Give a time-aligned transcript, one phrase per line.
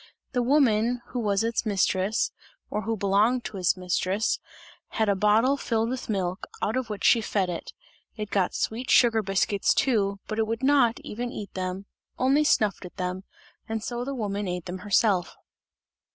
[0.31, 2.31] The woman who was its mistress,
[2.71, 4.39] or who belonged to its mistress,
[4.87, 7.71] had a bottle filled with milk, out of which she fed it;
[8.15, 11.85] it got sweet sugar biscuits too, but it would not even eat them;
[12.17, 13.25] only snuffed at them,
[13.69, 15.35] and so the woman ate them herself.